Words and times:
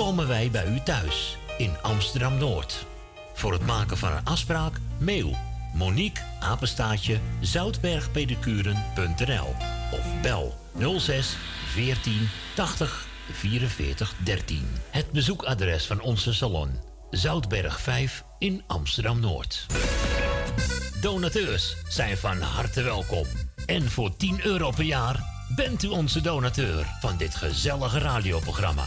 komen 0.00 0.28
wij 0.28 0.50
bij 0.50 0.66
u 0.66 0.80
thuis 0.80 1.36
in 1.58 1.76
Amsterdam 1.82 2.38
Noord. 2.38 2.86
Voor 3.34 3.52
het 3.52 3.66
maken 3.66 3.98
van 3.98 4.12
een 4.12 4.24
afspraak, 4.24 4.80
mail 4.98 5.36
Monique 5.74 6.22
Apenstaatje 6.40 7.18
zoutbergpedicuren.nl 7.40 9.54
of 9.92 10.20
bel 10.22 10.54
06 10.98 11.36
14 11.66 12.28
80 12.54 13.06
44 13.32 14.14
13. 14.24 14.68
Het 14.90 15.10
bezoekadres 15.10 15.86
van 15.86 16.00
onze 16.00 16.34
salon 16.34 16.70
Zoutberg 17.10 17.80
5 17.80 18.24
in 18.38 18.62
Amsterdam 18.66 19.20
Noord. 19.20 19.66
Donateurs 21.00 21.76
zijn 21.88 22.16
van 22.16 22.40
harte 22.40 22.82
welkom. 22.82 23.26
En 23.66 23.90
voor 23.90 24.16
10 24.16 24.44
euro 24.44 24.70
per 24.70 24.84
jaar 24.84 25.24
bent 25.56 25.82
u 25.82 25.88
onze 25.88 26.20
donateur 26.20 26.86
van 27.00 27.16
dit 27.16 27.34
gezellige 27.34 27.98
radioprogramma. 27.98 28.86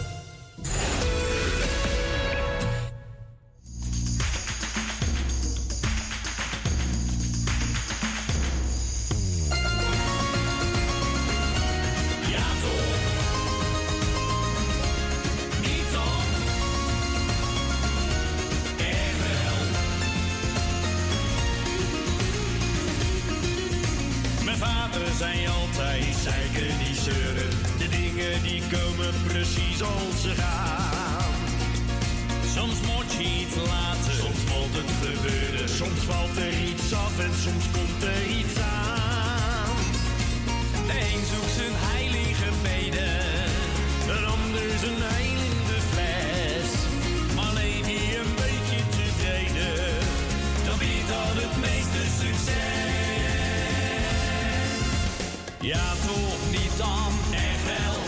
Ja, 55.61 55.93
toch 56.07 56.51
niet 56.51 56.77
dan, 56.77 57.11
echt 57.33 57.65
wel. 57.65 58.01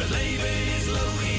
Het 0.00 0.10
leven 0.10 0.76
is 0.76 0.86
logisch 0.86 1.31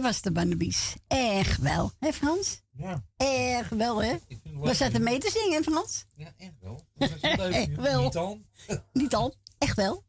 Dat 0.00 0.12
was 0.12 0.22
de 0.22 0.32
Bannabies. 0.32 0.94
Erg 1.06 1.56
wel. 1.56 1.92
Hé 1.98 2.12
Frans? 2.12 2.60
Ja. 2.70 3.04
Erg 3.16 3.68
wel, 3.68 4.02
hè? 4.02 4.16
We 4.60 4.74
zaten 4.74 5.02
mee 5.02 5.18
te 5.18 5.30
zingen, 5.30 5.62
Frans? 5.62 6.04
Ja, 6.16 6.32
echt 6.36 6.52
wel. 6.60 6.86
Dat 6.94 7.10
is 7.10 7.20
leuk. 7.36 7.52
echt 7.52 7.76
wel. 7.76 8.02
Niet 8.02 8.16
al. 8.16 8.40
Niet 8.92 9.14
al. 9.14 9.34
Echt 9.58 9.76
wel. 9.76 10.04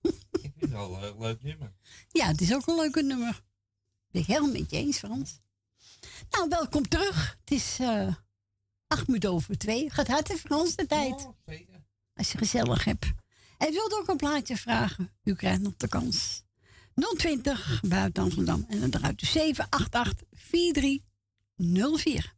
Ik 0.00 0.12
vind 0.40 0.54
het 0.60 0.70
wel 0.70 1.02
een 1.02 1.18
leuk 1.18 1.42
nummer. 1.42 1.72
Ja, 2.08 2.26
het 2.26 2.40
is 2.40 2.54
ook 2.54 2.66
een 2.66 2.74
leuke 2.74 3.02
nummer. 3.02 3.42
Ben 4.10 4.22
ik 4.22 4.26
helemaal 4.26 4.52
met 4.52 4.70
je 4.70 4.76
eens, 4.76 4.98
Frans. 4.98 5.40
Nou, 6.30 6.48
welkom 6.48 6.88
terug. 6.88 7.38
Het 7.40 7.50
is 7.50 7.80
uh, 7.80 8.14
acht 8.86 9.06
minuten 9.06 9.32
over 9.32 9.58
twee. 9.58 9.90
Gaat 9.90 10.08
hard, 10.08 10.32
Frans, 10.32 10.76
de 10.76 10.86
tijd. 10.86 11.28
Zeker. 11.46 11.84
Als 12.14 12.32
je 12.32 12.38
gezellig 12.38 12.84
hebt. 12.84 13.06
En 13.58 13.72
wilt 13.72 13.94
ook 13.94 14.08
een 14.08 14.16
plaatje 14.16 14.56
vragen? 14.56 15.12
U 15.22 15.34
krijgt 15.34 15.60
nog 15.60 15.76
de 15.76 15.88
kans. 15.88 16.42
020 16.98 17.80
buiten 17.88 18.22
Amsterdam. 18.22 18.64
En 18.68 18.80
dan 18.80 19.00
eruit 19.00 19.20
de 19.20 19.26
788 19.26 20.26
4304. 20.32 22.36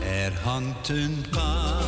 Er 0.00 0.32
hangt 0.42 0.88
een 0.88 1.24
paardenhoofdstel 1.30 1.83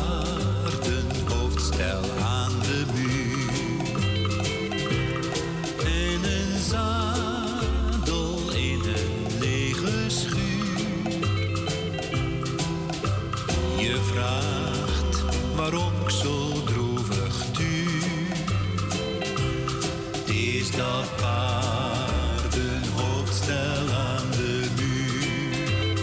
is 20.37 20.71
dat 20.71 21.15
paardenhoofdstel 21.15 23.91
aan 23.91 24.31
de 24.31 24.65
muur. 24.75 25.97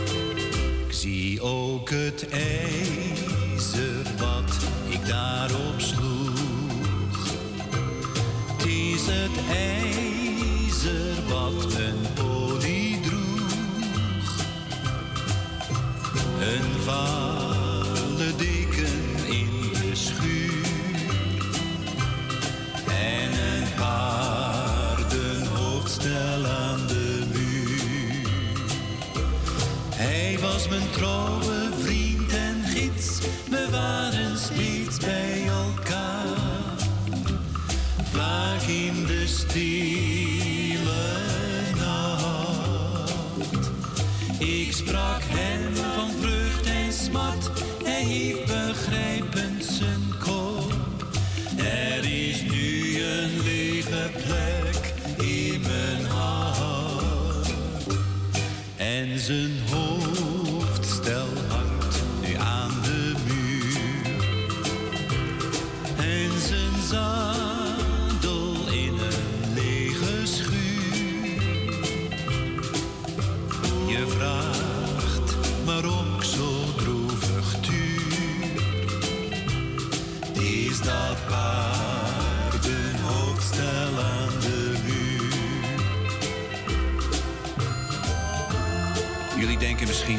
Ik 0.87 0.93
zie 0.93 1.43
ook 1.43 1.91
het 1.91 2.29
ijzer 2.29 4.03
wat 4.19 4.57
ik 4.89 5.07
daarop 5.07 5.75
sloeg. 5.77 7.29
Het 8.57 8.67
is 8.67 9.07
het 9.07 9.39
ijzer 9.49 11.15
wat 11.29 11.75
een 11.75 12.07
olie 12.25 13.01
droeg. 13.01 13.53
Een 16.41 16.81
vale 16.85 17.34
Hij 30.95 31.54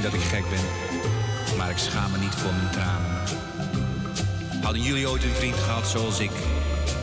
dat 0.05 0.13
ik 0.13 0.21
gek 0.21 0.49
ben, 0.49 0.65
maar 1.57 1.69
ik 1.69 1.77
schaam 1.77 2.11
me 2.11 2.17
niet 2.17 2.35
voor 2.35 2.53
mijn 2.53 2.71
tranen. 2.71 3.23
Hadden 4.61 4.81
jullie 4.81 5.09
ooit 5.09 5.23
een 5.23 5.35
vriend 5.35 5.55
gehad 5.55 5.87
zoals 5.87 6.19
ik, 6.19 6.31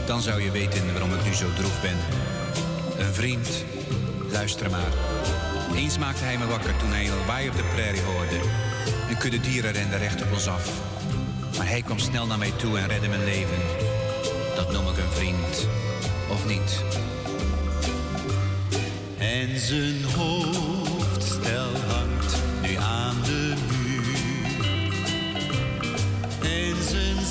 dan 0.07 0.21
zou 0.21 0.43
je 0.43 0.51
weten 0.51 0.93
waarom 0.93 1.15
ik 1.15 1.25
nu 1.25 1.35
zo 1.35 1.47
droef 1.57 1.81
ben. 1.81 1.97
Een 2.99 3.15
vriend, 3.15 3.65
luister 4.31 4.71
maar. 4.71 4.93
Eens 5.75 5.99
maakte 5.99 6.25
hij 6.25 6.39
me 6.39 6.47
wakker 6.47 6.77
toen 6.77 6.91
hij 6.91 7.09
een 7.09 7.17
lawaai 7.17 7.49
op 7.49 7.57
de 7.57 7.65
prairie 7.75 8.03
hoorde. 8.03 8.39
Een 9.09 9.19
kudde 9.19 9.41
dieren 9.41 9.73
rende 9.73 9.97
recht 9.97 10.23
op 10.23 10.33
ons 10.33 10.49
af. 10.49 10.71
Maar 11.57 11.69
hij 11.69 11.83
kwam 11.83 11.99
snel 11.99 12.27
naar 12.27 12.39
mij 12.39 12.53
toe 12.57 12.79
en 12.79 12.89
redde 12.89 13.09
mijn 13.09 13.25
leven. 13.25 13.63
Dat 14.57 14.73
noem 14.73 14.89
ik 14.89 14.97
een 14.97 15.13
vriend, 15.13 15.69
of 16.31 16.47
niet? 16.47 16.85
En 19.19 19.59
zijn 19.59 20.05
hoofdstel 20.05 20.72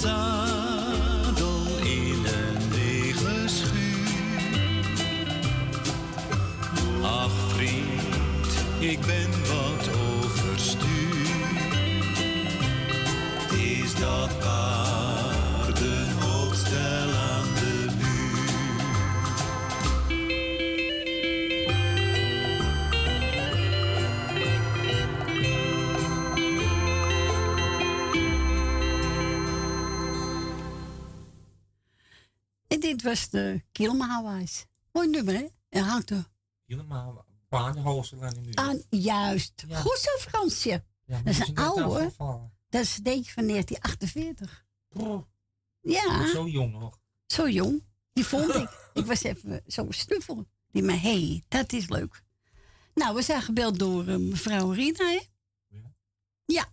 zadel 0.01 1.61
in 1.83 2.25
een 2.25 2.73
lege 2.73 3.47
schuur. 3.47 4.89
Ach 7.03 7.31
vriend, 7.55 8.53
ik 8.79 8.99
ben 8.99 9.20
dat 33.01 33.11
was 33.11 33.29
de 33.29 33.63
Kilmahawais. 33.71 34.65
Mooi 34.91 35.09
nummer, 35.09 35.33
hè? 35.33 35.47
En 35.69 35.83
hangt 35.83 36.09
er. 36.09 36.29
Kilmahawaais. 36.65 38.11
nu. 38.11 38.99
juist. 38.99 39.65
Goed 39.69 39.97
zo, 39.97 40.29
Fransje. 40.29 40.83
Ja, 41.05 41.21
dat 41.21 41.33
is 41.33 41.47
een 41.47 41.55
oude. 41.55 42.11
Dat 42.69 42.81
is 42.81 42.95
deze 42.95 43.31
van 43.31 43.47
1948. 43.47 44.65
Ja. 45.81 46.27
Zo 46.27 46.47
jong 46.47 46.79
nog. 46.79 46.99
Zo 47.25 47.49
jong. 47.49 47.83
Die 48.13 48.25
vond 48.25 48.55
ik. 48.55 48.69
ik 48.93 49.05
was 49.05 49.23
even 49.23 49.63
zo 49.67 49.85
snuffel. 49.89 50.47
Die 50.71 50.83
me 50.83 50.93
hé, 50.93 51.27
hey, 51.27 51.43
dat 51.47 51.73
is 51.73 51.89
leuk. 51.89 52.23
Nou, 52.93 53.15
we 53.15 53.21
zijn 53.21 53.41
gebeld 53.41 53.79
door 53.79 54.07
eh, 54.07 54.17
mevrouw 54.17 54.71
Rina, 54.71 55.05
hè? 55.05 55.21
Ja. 56.45 56.69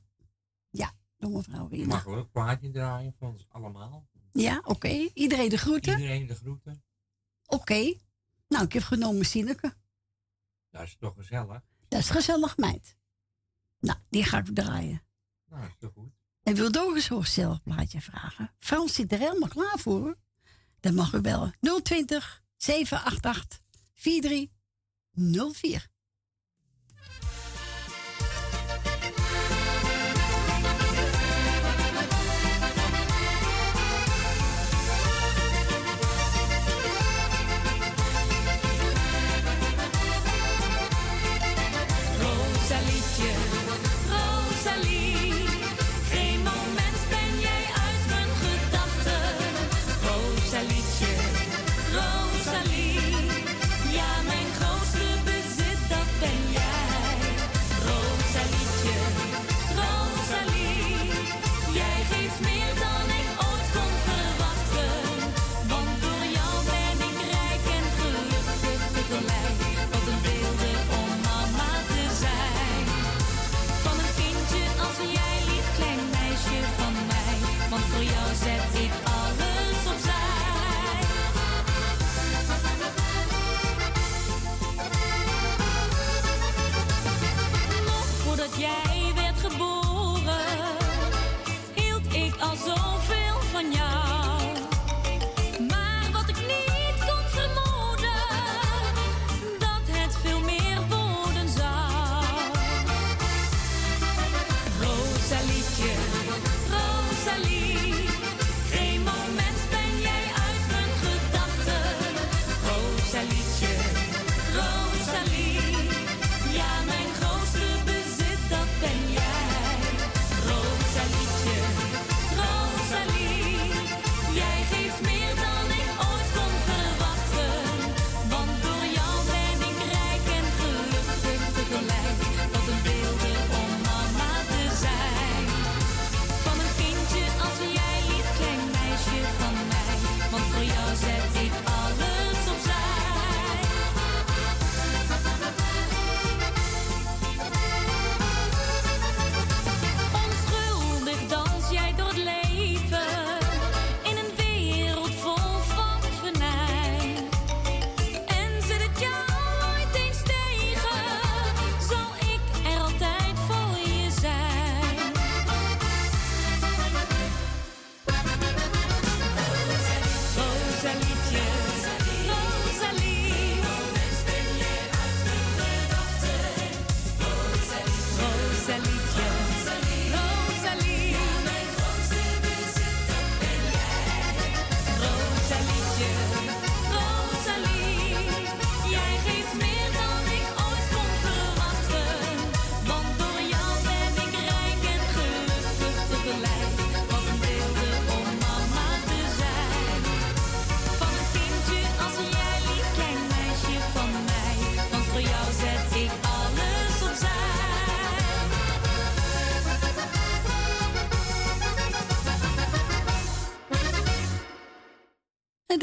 Ja. 0.70 0.92
Door 1.16 1.30
mevrouw 1.30 1.66
Rina. 1.66 1.87
Mag 1.87 2.06
ook 2.06 2.16
een 2.16 2.30
plaatje 2.30 2.70
draaien 2.70 3.14
van 3.18 3.28
ons 3.28 3.47
allemaal? 3.49 4.06
Ja, 4.32 4.61
oké. 4.64 5.11
Iedereen 5.14 5.49
de 5.49 5.58
groeten? 5.58 5.92
Iedereen 5.92 6.26
de 6.26 6.35
groeten. 6.35 6.82
Oké. 7.47 7.94
Nou, 8.49 8.64
ik 8.64 8.73
heb 8.73 8.82
genomen 8.82 9.25
Sineke. 9.25 9.75
Dat 10.70 10.82
is 10.82 10.97
toch 10.99 11.14
gezellig? 11.14 11.62
Dat 11.88 12.00
is 12.00 12.11
gezellig, 12.11 12.56
meid. 12.56 12.97
Nou, 13.80 13.99
die 14.11 14.25
ga 14.25 14.38
ik 14.38 14.54
draaien. 14.54 15.02
Nou, 15.44 15.66
is 15.66 15.76
toch 15.78 15.92
goed. 15.92 16.12
En 16.42 16.54
wil 16.54 16.73
Doris 16.73 17.11
een 17.11 17.26
zelfplaatje 17.26 18.00
vragen? 18.00 18.54
Frans 18.58 18.94
zit 18.94 19.12
er 19.12 19.18
helemaal 19.18 19.49
klaar 19.49 19.78
voor. 19.78 20.18
Dan 20.80 20.94
mag 20.94 21.12
u 21.12 21.20
bellen. 21.20 21.54
020 21.82 22.42
788 22.56 23.61
4304. 23.94 25.88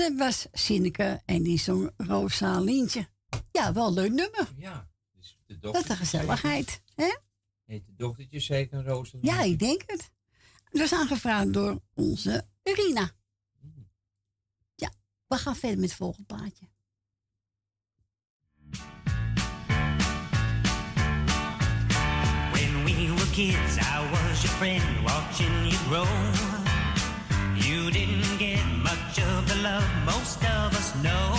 dat 0.09 0.17
was 0.17 0.47
Sineke 0.51 1.21
en 1.25 1.43
die 1.43 1.59
zong 1.59 1.91
Rosalientje. 1.97 3.07
Ja, 3.51 3.73
wel 3.73 3.87
een 3.87 3.93
leuk 3.93 4.11
nummer. 4.11 4.53
Ja, 4.57 4.89
dus 5.15 5.39
de 5.45 5.59
dochter. 5.59 5.81
Dat 5.81 5.89
de 5.89 5.95
gezelligheid, 5.95 6.81
hè? 6.95 7.15
Heet 7.65 7.85
de 7.85 7.95
dochtertje 7.95 8.39
zeker 8.39 8.83
Rosalientje? 8.83 9.35
Ja, 9.35 9.41
ik 9.41 9.59
denk 9.59 9.83
het. 9.85 10.11
Dat 10.71 10.81
is 10.81 10.93
aangevraagd 10.93 11.53
door 11.53 11.81
onze 11.93 12.47
Rina. 12.63 13.11
Hmm. 13.59 13.89
Ja, 14.75 14.91
we 15.27 15.35
gaan 15.35 15.55
verder 15.55 15.79
met 15.79 15.89
het 15.89 15.97
volgende 15.97 16.25
plaatje. 16.25 16.67
When 22.51 22.83
we 22.83 23.13
were 23.15 23.29
kids, 23.31 23.77
I 23.77 24.09
was 24.11 24.41
your 24.41 24.55
friend, 24.57 25.03
watching 25.03 25.67
you 25.67 25.75
grow. 25.75 26.07
You 27.55 27.91
didn't 27.91 28.37
get 28.37 28.65
much 28.83 29.17
of 29.17 29.44
love 29.65 30.05
most 30.05 30.43
of 30.43 30.75
us 30.75 30.93
know. 31.03 31.34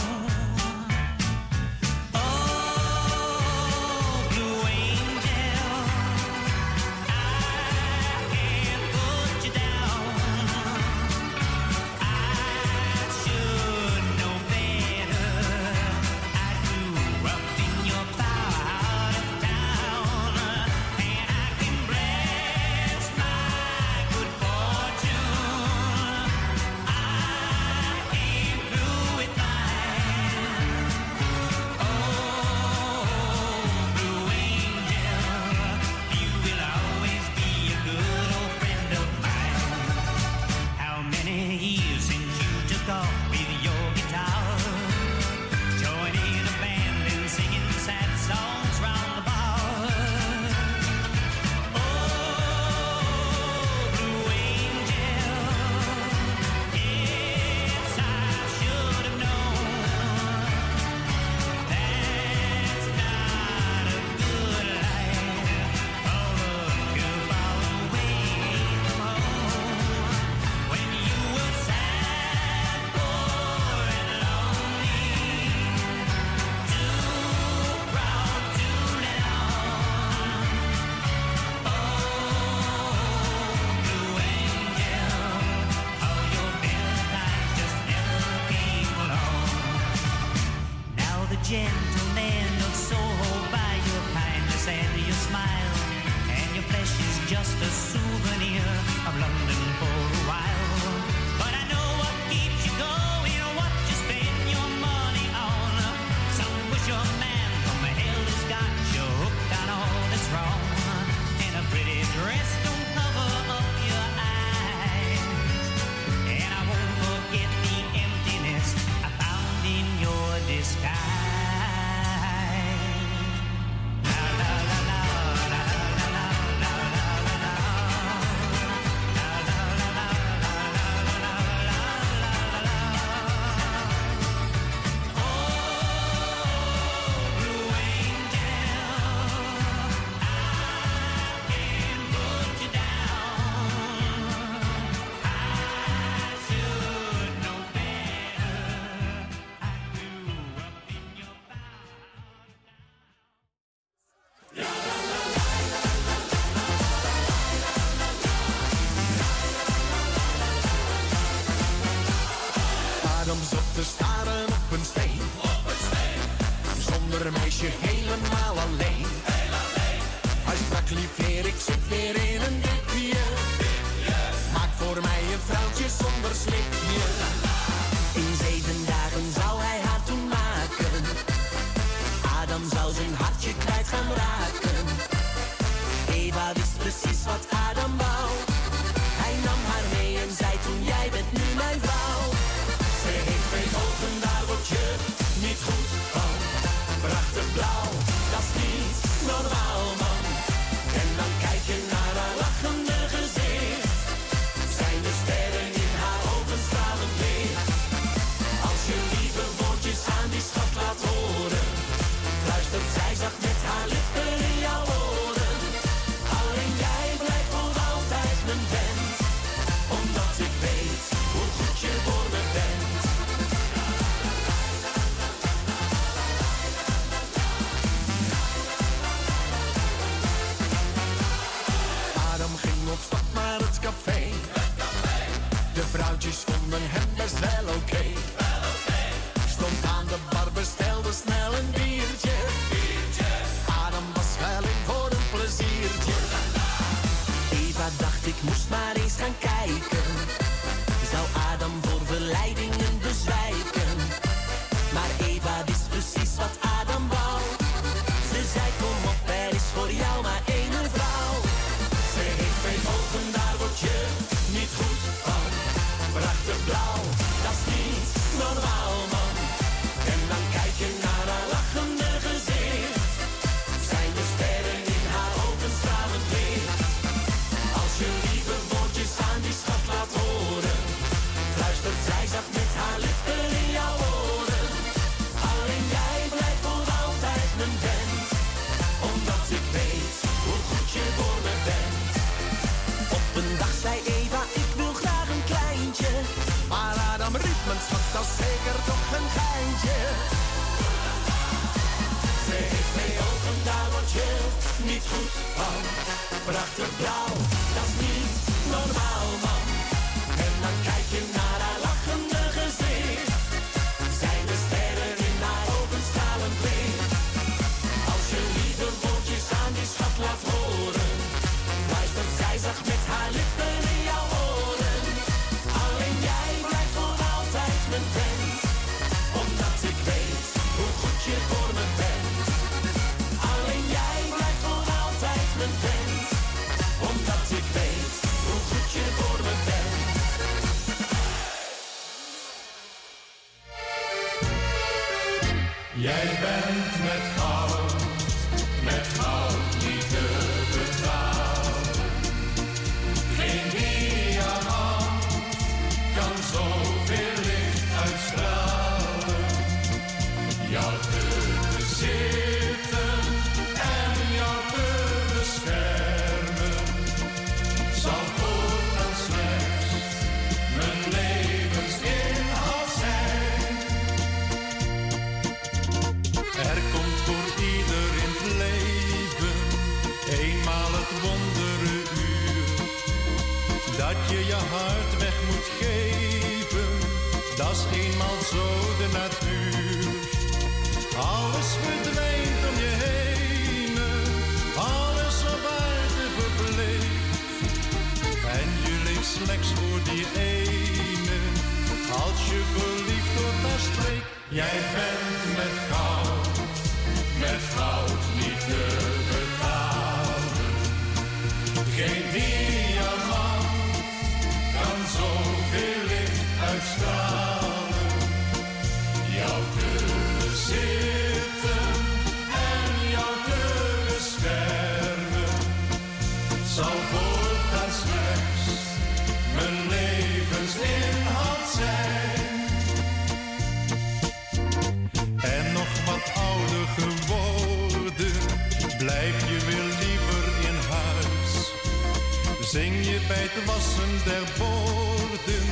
het 443.54 443.64
wassen 443.64 444.12
der 444.24 444.46
borden. 444.58 445.66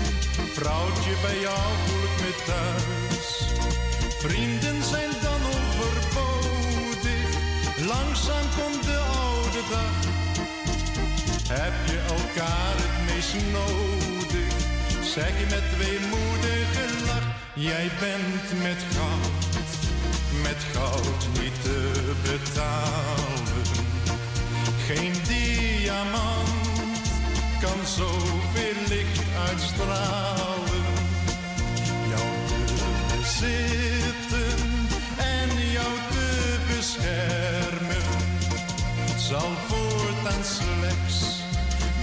Vrouwtje, 0.53 1.15
bij 1.23 1.41
jou 1.41 1.67
voelt 1.85 2.05
ik 2.05 2.17
me 2.25 2.33
thuis. 2.47 3.29
Vrienden 4.19 4.83
zijn 4.83 5.11
dan 5.23 5.41
overbodig, 5.57 7.29
langzaam 7.93 8.47
komt 8.59 8.85
de 8.85 8.99
oude 8.99 9.63
dag. 9.71 9.97
Heb 11.49 11.77
je 11.91 11.99
elkaar 12.17 12.75
het 12.85 12.97
meest 13.09 13.35
nodig, 13.53 14.55
zeg 15.15 15.33
je 15.41 15.47
met 15.57 15.69
weemoedige 15.83 16.87
lach. 17.07 17.29
Jij 17.55 17.91
bent 18.01 18.63
met 18.63 18.81
goud, 18.95 19.81
met 20.43 20.61
goud 20.73 21.23
niet 21.41 21.63
te 21.63 21.79
betalen. 22.23 23.63
Geen 24.87 25.13
diamant 25.29 26.63
kan 27.64 27.87
zoveel 27.87 28.81
licht 28.88 29.22
uitstralen. 29.48 30.85
Jou 32.12 32.29
te 32.46 32.61
bezitten 33.16 34.59
en 35.16 35.48
jou 35.72 35.92
te 36.11 36.57
beschermen 36.77 38.07
zal 39.16 39.50
voortaan 39.68 40.44
slechts 40.44 41.42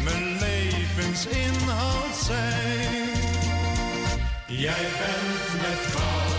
mijn 0.03 0.37
levensinhoud 0.39 2.15
zijn. 2.25 3.09
Jij 4.47 4.85
bent 4.99 5.61
met 5.61 5.81
goud, 5.93 6.30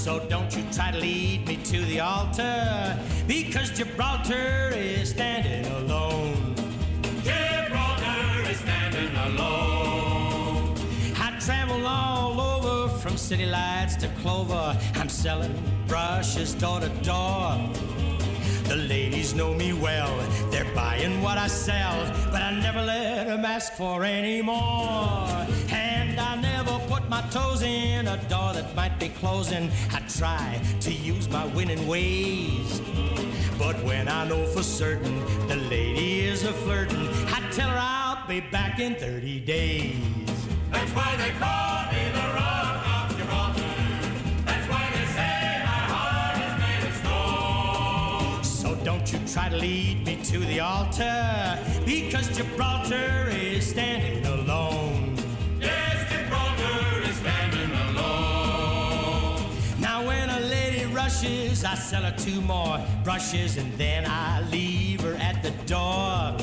So 0.00 0.18
don't 0.30 0.50
you 0.56 0.64
try 0.72 0.92
to 0.92 0.98
lead 0.98 1.46
me 1.46 1.56
to 1.56 1.84
the 1.84 2.00
altar, 2.00 2.98
because 3.26 3.68
Gibraltar 3.68 4.72
is 4.74 5.10
standing 5.10 5.70
alone. 5.72 6.54
Gibraltar 7.22 8.50
is 8.50 8.56
standing 8.60 9.14
alone. 9.28 10.74
I 11.16 11.38
travel 11.38 11.86
all 11.86 12.40
over 12.40 12.88
from 12.96 13.18
city 13.18 13.44
lights 13.44 13.96
to 13.96 14.08
Clover. 14.22 14.74
I'm 14.94 15.10
selling 15.10 15.54
brushes 15.86 16.54
door 16.54 16.80
to 16.80 16.88
door. 17.04 17.58
The 18.68 18.76
ladies 18.76 19.34
know 19.34 19.52
me 19.52 19.74
well, 19.74 20.16
they're 20.50 20.74
buying 20.74 21.20
what 21.20 21.36
I 21.36 21.46
sell, 21.46 22.10
but 22.32 22.40
I 22.40 22.58
never 22.58 22.80
let 22.80 23.26
them 23.26 23.44
ask 23.44 23.74
for 23.74 24.02
any 24.04 24.40
more. 24.40 25.46
And 25.70 25.89
put 26.88 27.08
my 27.08 27.22
toes 27.30 27.62
in 27.62 28.06
a 28.08 28.16
door 28.28 28.52
that 28.54 28.74
might 28.74 28.98
be 28.98 29.08
closing. 29.08 29.70
I 29.92 30.00
try 30.18 30.60
to 30.80 30.92
use 30.92 31.28
my 31.28 31.46
winning 31.46 31.86
ways. 31.86 32.80
But 33.58 33.76
when 33.84 34.08
I 34.08 34.26
know 34.28 34.46
for 34.46 34.62
certain 34.62 35.20
the 35.48 35.56
lady 35.56 36.20
is 36.22 36.44
a 36.44 36.52
flirting, 36.52 37.08
I 37.26 37.40
tell 37.52 37.68
her 37.68 37.78
I'll 37.78 38.26
be 38.26 38.40
back 38.40 38.78
in 38.80 38.94
30 38.94 39.40
days. 39.40 39.96
That's 40.70 40.90
why 40.92 41.16
they 41.16 41.30
call 41.38 41.92
me 41.92 42.02
the 42.12 42.26
Rock 42.38 42.76
of 42.94 43.16
Gibraltar. 43.18 43.62
That's 44.46 44.68
why 44.68 44.88
they 44.94 45.06
say 45.16 45.62
my 45.70 45.82
heart 45.92 46.36
is 46.46 46.54
made 46.62 46.84
of 46.88 46.94
stone. 47.02 48.44
So 48.44 48.74
don't 48.84 49.12
you 49.12 49.18
try 49.26 49.48
to 49.48 49.56
lead 49.56 50.06
me 50.06 50.16
to 50.24 50.38
the 50.38 50.60
altar, 50.60 51.58
because 51.84 52.28
Gibraltar 52.36 53.28
is 53.30 53.68
standing 53.68 54.24
alone. 54.24 55.09
I 61.22 61.74
sell 61.74 62.02
her 62.02 62.14
two 62.16 62.40
more 62.40 62.80
brushes, 63.04 63.58
and 63.58 63.70
then 63.74 64.06
I 64.06 64.40
leave 64.50 65.02
her 65.02 65.16
at 65.16 65.42
the 65.42 65.50
door. 65.66 66.34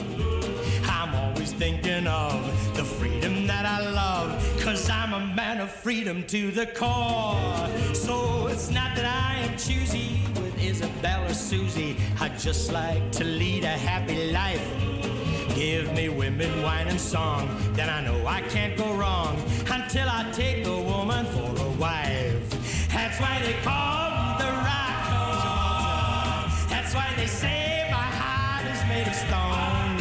I'm 0.86 1.16
always 1.16 1.52
thinking 1.52 2.06
of 2.06 2.76
the 2.76 2.84
freedom 2.84 3.48
that 3.48 3.66
I 3.66 3.90
love, 3.90 4.30
cause 4.62 4.88
I'm 4.88 5.14
a 5.14 5.20
man 5.34 5.62
of 5.62 5.72
freedom 5.72 6.24
to 6.28 6.52
the 6.52 6.68
core. 6.68 7.68
So 7.96 8.46
it's 8.48 8.70
not 8.70 8.96
that 8.96 9.06
I 9.06 9.40
am 9.40 9.58
choosy 9.58 10.22
with 10.36 10.56
Isabel 10.64 11.26
or 11.26 11.34
Susie, 11.34 11.98
I 12.20 12.30
just 12.38 12.72
like 12.72 13.12
to 13.14 13.24
lead 13.24 13.64
a 13.64 13.78
happy 13.90 14.32
life. 14.32 14.64
Give 15.56 15.92
me 15.94 16.10
women, 16.10 16.62
wine, 16.62 16.88
and 16.88 17.02
song, 17.02 17.50
then 17.74 17.90
I 17.90 18.06
know 18.06 18.28
I 18.28 18.42
can't 18.42 18.78
go 18.78 18.94
wrong 18.94 19.42
until 19.72 20.08
I 20.08 20.30
take 20.34 20.68
a 20.68 20.80
woman 20.80 21.26
for 21.26 21.64
a 21.64 21.70
wife. 21.72 22.90
That's 22.94 23.20
why 23.20 23.42
they 23.42 23.54
call 23.64 24.07
why 26.98 27.14
they 27.16 27.28
say 27.28 27.88
my 27.92 28.10
heart 28.20 28.66
is 28.74 28.82
made 28.92 29.08
of 29.08 29.18
stone. 29.26 29.98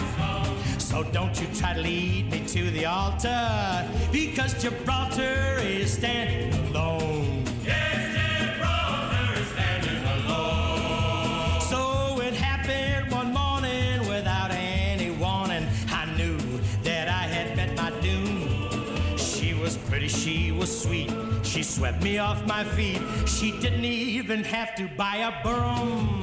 So 0.79 1.03
don't 1.17 1.39
you 1.39 1.47
try 1.61 1.75
to 1.75 1.81
lead 1.81 2.31
me 2.31 2.41
to 2.55 2.71
the 2.71 2.87
altar, 2.87 3.87
because 4.11 4.55
Gibraltar 4.63 5.59
is 5.61 5.93
standing 5.93 6.55
alone. 6.69 7.45
Yes, 7.65 8.01
Gibraltar 8.17 9.41
is 9.41 9.49
standing 9.55 10.03
alone. 10.17 11.61
So 11.61 11.81
it 12.23 12.33
happened 12.33 13.13
one 13.13 13.31
morning 13.43 14.09
without 14.09 14.51
any 14.53 15.11
warning. 15.11 15.67
I 16.01 16.07
knew 16.17 16.39
that 16.83 17.09
I 17.09 17.25
had 17.35 17.57
met 17.59 17.77
my 17.77 17.91
doom. 18.01 19.19
She 19.19 19.53
was 19.53 19.77
pretty, 19.77 20.09
she 20.09 20.51
was 20.51 20.71
sweet. 20.83 21.13
She 21.43 21.63
swept 21.63 22.03
me 22.03 22.17
off 22.19 22.47
my 22.47 22.65
feet. 22.65 23.03
She 23.27 23.53
didn't 23.61 23.85
even 23.85 24.45
have 24.45 24.75
to 24.77 24.89
buy 24.97 25.17
a 25.31 25.33
broom. 25.43 26.23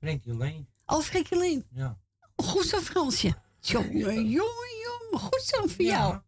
Frankie 0.00 0.34
Lane. 0.34 0.66
Oh, 0.86 1.00
Lien. 1.30 1.66
Ja. 1.74 1.98
Goed 2.36 2.64
zo, 2.64 2.78
Fransje. 2.78 3.34
Jongen, 3.60 3.98
jongen, 4.28 4.28
jongen. 4.30 5.20
Goed 5.20 5.42
zo 5.42 5.66
voor 5.66 5.84
jou. 5.84 6.18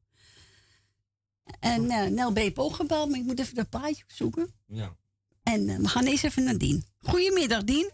En 1.60 1.90
eh 1.90 2.06
Nel 2.06 2.32
B. 2.32 2.36
heeft 2.36 2.58
ook 2.58 2.74
gebeld, 2.74 3.10
maar 3.10 3.18
ik 3.18 3.24
moet 3.24 3.38
even 3.38 3.54
dat 3.54 3.68
plaatje 3.70 4.04
zoeken. 4.06 4.54
Ja. 4.66 4.96
En 5.42 5.68
eh, 5.68 5.76
we 5.76 5.88
gaan 5.88 6.04
eerst 6.04 6.24
even 6.24 6.44
naar 6.44 6.58
Dien. 6.58 6.84
Goedemiddag, 7.00 7.64
Dien. 7.64 7.90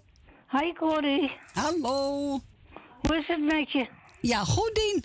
Hi, 0.51 0.73
Corrie. 0.73 1.31
Hallo. 1.53 2.19
Hoe 3.01 3.17
is 3.17 3.27
het 3.27 3.45
met 3.45 3.73
je? 3.73 3.89
Ja, 4.21 4.45
goed, 4.45 4.75
Dien. 4.75 5.05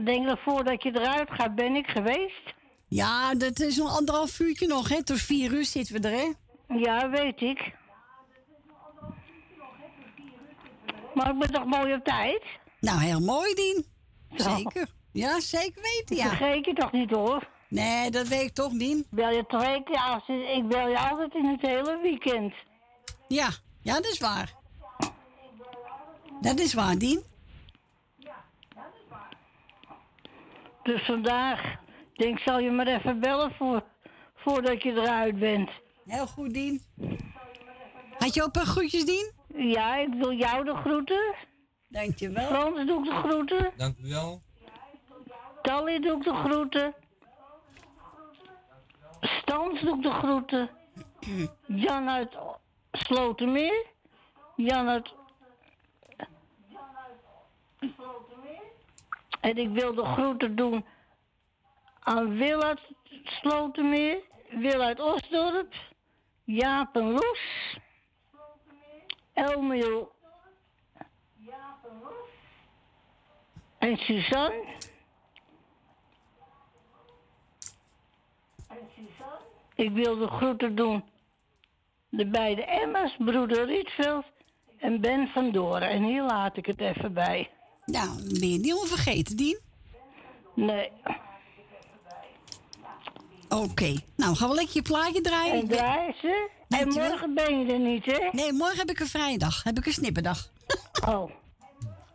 Ik 0.00 0.06
denk 0.06 0.26
dat 0.26 0.38
voordat 0.44 0.82
je 0.82 0.90
eruit 0.90 1.30
gaat, 1.30 1.54
ben 1.54 1.74
ik 1.74 1.86
geweest. 1.86 2.54
Ja, 2.88 3.34
dat 3.34 3.60
is 3.60 3.76
nog 3.76 3.96
anderhalf 3.96 4.40
uurtje 4.40 4.66
nog, 4.66 4.88
hè. 4.88 5.04
Tot 5.04 5.20
vier 5.20 5.52
uur 5.52 5.64
zitten 5.64 6.00
we 6.00 6.08
er, 6.08 6.18
hè. 6.18 6.32
Ja, 6.78 7.10
weet 7.10 7.40
ik. 7.40 7.74
Maar 11.16 11.30
ik 11.30 11.38
ben 11.38 11.52
toch 11.52 11.64
mooi 11.64 11.94
op 11.94 12.04
tijd? 12.04 12.42
Nou, 12.80 13.00
heel 13.00 13.20
mooi, 13.20 13.54
Dien. 13.54 13.86
Zeker. 14.34 14.88
Ja, 15.12 15.40
zeker 15.40 15.82
weten, 15.82 16.16
ja. 16.16 16.28
Vergeet 16.28 16.64
je 16.64 16.72
toch 16.72 16.92
niet, 16.92 17.10
hoor? 17.10 17.48
Nee, 17.68 18.10
dat 18.10 18.28
weet 18.28 18.42
ik 18.42 18.54
toch 18.54 18.72
niet. 18.72 19.06
Bel 19.10 19.30
je 19.30 19.46
twee 19.46 19.82
keer 19.82 20.56
ik 20.56 20.68
bel 20.68 20.88
je 20.88 20.98
altijd 20.98 21.34
in 21.34 21.44
het 21.44 21.60
hele 21.60 21.98
weekend. 22.02 22.54
Ja, 23.28 23.48
ja, 23.80 23.94
dat 23.94 24.06
is 24.06 24.18
waar. 24.18 24.54
Dat 26.40 26.58
is 26.58 26.74
waar, 26.74 26.98
Dien. 26.98 27.22
Dus 30.82 31.04
vandaag, 31.04 31.76
denk 32.14 32.38
zal 32.38 32.58
je 32.58 32.70
maar 32.70 32.86
even 32.86 33.20
bellen 33.20 33.52
voor, 33.58 33.84
voordat 34.34 34.82
je 34.82 34.92
eruit 34.92 35.38
bent. 35.38 35.70
Heel 36.06 36.26
goed, 36.26 36.54
Dien. 36.54 36.82
Had 38.18 38.34
je 38.34 38.42
ook 38.42 38.56
een 38.56 38.66
groetjes, 38.66 39.04
Dien? 39.04 39.35
Ja, 39.56 39.96
ik 39.96 40.14
wil 40.14 40.32
jou 40.32 40.64
de 40.64 40.74
groeten. 40.74 41.34
Dankjewel. 41.88 42.46
Frans 42.46 42.86
doe 42.86 42.98
ik 42.98 43.04
de 43.04 43.14
groeten. 43.14 43.72
Dank 43.76 43.96
u 43.98 44.08
wel. 44.08 44.42
Tally 45.62 46.00
doe 46.00 46.16
ik 46.16 46.24
de 46.24 46.34
groeten. 46.34 46.94
Stans 49.20 49.80
doe 49.80 49.96
ik 49.96 50.02
de 50.02 50.10
groeten. 50.10 50.70
Jan 51.66 52.08
uit 52.08 52.36
Slotermeer. 52.92 53.86
Jan 54.56 54.88
uit... 54.88 55.14
En 59.40 59.56
ik 59.56 59.70
wil 59.70 59.94
de 59.94 60.04
groeten 60.04 60.56
doen 60.56 60.84
aan 62.00 62.36
Wil 62.36 62.62
uit 62.62 62.80
Slotermeer, 63.24 64.18
Wil 64.50 64.80
uit 64.80 65.00
Osdorp, 65.00 65.74
Jaap 66.44 66.96
en 66.96 67.10
Loes, 67.10 67.76
Elmiel 69.36 70.12
en 73.78 73.96
Suzanne. 73.96 74.64
Ik 79.74 79.90
wil 79.90 80.18
de 80.18 80.26
groeten 80.26 80.74
doen 80.74 81.04
de 82.08 82.26
beide 82.26 82.64
Emma's, 82.64 83.16
broeder 83.18 83.66
Rietveld 83.66 84.24
en 84.78 85.00
Ben 85.00 85.28
van 85.28 85.52
Doren. 85.52 85.88
En 85.88 86.02
hier 86.02 86.22
laat 86.22 86.56
ik 86.56 86.66
het 86.66 86.80
even 86.80 87.12
bij. 87.12 87.50
Nou, 87.84 88.08
ben 88.40 88.48
je 88.48 88.58
niet 88.58 88.74
onvergeten, 88.74 89.36
Dien? 89.36 89.60
Nee. 90.54 90.90
Oké, 93.48 93.94
nou 94.16 94.36
gaan 94.36 94.48
we 94.48 94.54
lekker 94.54 94.74
je 94.74 94.82
plaatje 94.82 95.20
draaien. 95.20 95.54
En 95.54 95.68
draaien 95.68 96.14
ze? 96.20 96.50
En 96.68 96.88
morgen 96.88 97.34
ben 97.34 97.58
je 97.58 97.72
er 97.72 97.78
niet, 97.78 98.04
hè? 98.04 98.28
Nee, 98.32 98.52
morgen 98.52 98.78
heb 98.78 98.90
ik 98.90 99.00
een 99.00 99.06
vrijdag. 99.06 99.62
Heb 99.62 99.78
ik 99.78 99.86
een 99.86 99.92
snipperdag. 99.92 100.48
Oh. 101.08 101.30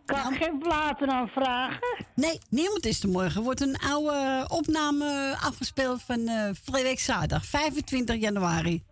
Kan 0.05 0.33
ik 0.33 0.43
geen 0.43 0.59
platen 0.59 1.11
aanvragen? 1.11 2.05
Nee, 2.15 2.39
niemand 2.49 2.85
is 2.85 3.03
er 3.03 3.09
morgen. 3.09 3.43
Wordt 3.43 3.61
een 3.61 3.77
oude 3.77 4.45
opname 4.47 5.35
afgespeeld 5.41 6.01
van 6.01 6.29
week 6.71 6.99
zaterdag, 6.99 7.45
25 7.45 8.15
januari. 8.15 8.83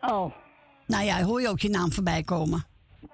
Oh. 0.00 0.32
Nou 0.86 1.04
ja, 1.04 1.22
hoor 1.22 1.40
je 1.40 1.48
ook 1.48 1.60
je 1.60 1.70
naam 1.70 1.92
voorbij 1.92 2.22
komen. 2.22 2.64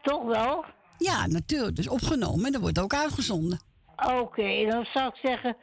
Toch 0.02 0.24
wel? 0.24 0.64
Ja, 0.98 1.26
natuurlijk. 1.26 1.76
Dus 1.76 1.88
opgenomen 1.88 2.44
en 2.44 2.52
dat 2.52 2.60
wordt 2.60 2.78
ook 2.78 2.94
uitgezonden. 2.94 3.60
Oké, 3.96 4.66
dan 4.70 4.86
zou 4.92 5.08
ik 5.08 5.16
zeggen, 5.22 5.56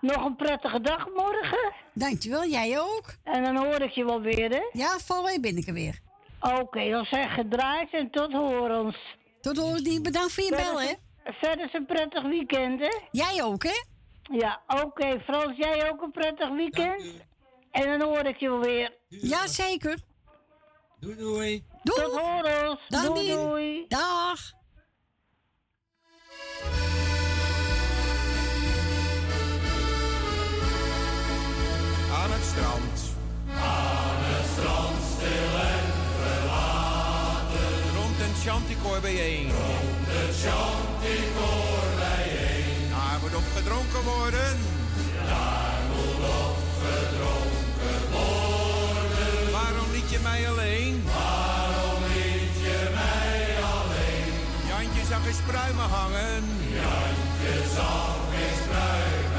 nog 0.00 0.24
een 0.24 0.36
prettige 0.36 0.80
dag 0.80 1.06
morgen. 1.08 1.72
Dankjewel, 1.94 2.46
jij 2.46 2.80
ook. 2.80 3.14
En 3.24 3.42
dan 3.44 3.56
hoor 3.56 3.80
ik 3.82 3.90
je 3.90 4.04
wel 4.04 4.20
weer, 4.20 4.50
hè? 4.50 4.62
Ja, 4.72 4.98
volgende 4.98 5.30
week 5.30 5.40
ben 5.40 5.56
ik 5.56 5.66
er 5.66 5.72
weer. 5.74 5.98
Oké, 6.40 6.90
dan 6.90 7.04
zeg 7.04 7.34
gedraaid 7.34 7.88
en 7.92 8.10
tot 8.10 8.32
horens. 8.32 8.96
Tot 9.40 9.56
horens, 9.56 9.82
die 9.82 10.00
bedankt 10.00 10.32
voor 10.32 10.44
je 10.44 10.54
Verder 10.54 10.72
bel, 10.72 10.80
hè? 10.80 10.92
Verder 11.24 11.64
is 11.66 11.72
een 11.72 11.86
prettig 11.86 12.22
weekend, 12.22 12.80
hè? 12.80 12.98
Jij 13.10 13.42
ook, 13.42 13.62
hè? 13.62 13.84
Ja, 14.22 14.62
oké. 14.66 15.20
Frans, 15.20 15.56
jij 15.56 15.90
ook 15.90 16.02
een 16.02 16.10
prettig 16.10 16.48
weekend? 16.48 17.02
En 17.70 17.98
dan 17.98 18.08
hoor 18.08 18.24
ik 18.24 18.36
je 18.36 18.48
wel 18.48 18.60
weer. 18.60 18.96
Ja, 19.08 19.46
zeker. 19.46 19.98
Doei 21.00 21.16
doei. 21.16 21.64
Doei. 21.82 22.02
Tot 22.02 22.20
horens. 22.20 22.80
Dag, 22.88 23.04
doei, 23.04 23.30
doei. 23.30 23.84
Dag. 23.88 24.56
Strand. 32.58 32.98
Aan 33.54 34.18
het 34.30 34.46
strand, 34.54 34.98
stil 35.14 35.52
en 35.74 35.86
verlaten. 36.20 37.70
Rond 37.96 38.18
een 38.26 38.36
chanticoor 38.44 39.00
bijeen. 39.00 39.46
Rond 39.66 40.06
een 40.20 40.32
chanticoor 40.44 41.86
bijeen. 42.02 42.80
Daar 42.94 43.18
moet 43.22 43.34
op 43.40 43.48
gedronken 43.56 44.02
worden. 44.12 44.52
Daar 45.30 45.80
moet 45.92 46.22
op 46.44 46.58
gedronken 46.84 48.00
worden. 48.16 49.52
Waarom 49.58 49.88
liet 49.96 50.10
je 50.14 50.20
mij 50.28 50.40
alleen? 50.50 50.94
Waarom 51.18 52.00
liet 52.14 52.56
je 52.66 52.80
mij 53.00 53.42
alleen? 53.74 54.32
Jantje 54.70 55.02
zag 55.10 55.22
eens 55.30 55.42
pruimen 55.50 55.88
hangen. 55.98 56.42
Jantje 56.80 57.54
zag 57.76 58.18
eens 58.42 58.62
pruimen 58.70 59.37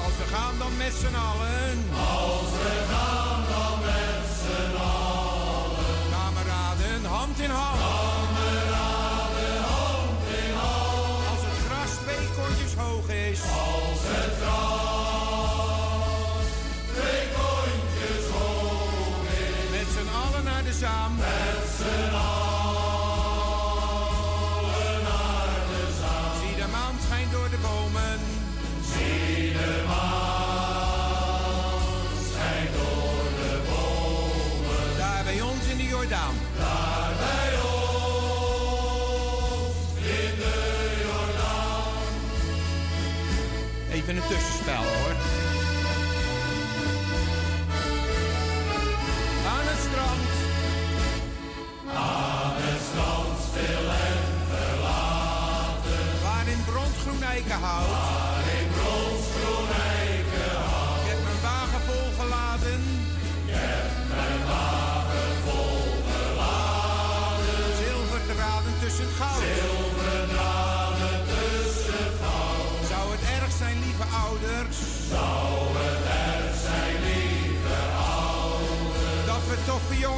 Als 0.00 0.14
we 0.18 0.24
gaan 0.34 0.54
dan 0.58 0.76
met 0.76 0.92
z'n 1.00 1.14
allen. 1.14 1.76
Als 1.92 2.50
we 2.64 2.74
gaan 2.92 3.40
dan 3.52 3.78
met 3.88 4.24
z'n 4.40 4.76
allen. 4.76 5.86
Kameraden, 6.14 7.04
hand 7.04 7.38
in 7.40 7.50
hand. 7.50 7.80
Kameraden, 7.80 9.62
hand 9.72 10.22
in 10.42 10.52
hand. 10.62 11.26
Als 11.30 11.42
het 11.48 11.58
gras 11.66 11.92
twee 12.04 12.26
kontjes 12.38 12.74
hoog 12.82 13.08
is. 13.08 13.40
Als 13.40 14.02
het 14.12 14.32
gras 14.40 16.46
twee 16.94 17.24
kontjes 17.38 18.24
hoog 18.36 19.22
is. 19.44 19.70
Met 19.76 19.88
z'n 19.94 20.08
allen 20.22 20.44
naar 20.44 20.64
de 20.64 20.72
zaam. 20.72 21.12
Even 44.08 44.22
een 44.22 44.28
tussenspel 44.28 44.74
hoor. 44.74 45.27